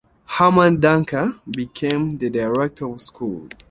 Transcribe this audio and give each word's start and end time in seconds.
Hermann 0.25 0.81
Duncker 0.81 1.39
became 1.47 2.17
the 2.17 2.31
director 2.31 2.87
of 2.91 3.01
school. 3.01 3.47